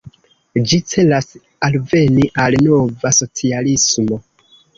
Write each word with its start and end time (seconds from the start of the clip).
Ĝi 0.69 0.77
celas 0.93 1.27
alveni 1.67 2.25
al 2.45 2.59
nova 2.69 3.13
socialismo. 3.19 4.21